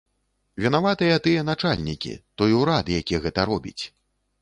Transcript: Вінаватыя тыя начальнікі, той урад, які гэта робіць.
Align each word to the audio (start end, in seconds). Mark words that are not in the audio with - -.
Вінаватыя 0.63 1.19
тыя 1.27 1.45
начальнікі, 1.51 2.17
той 2.43 2.59
урад, 2.63 2.93
які 2.99 3.15
гэта 3.27 3.51
робіць. 3.55 3.81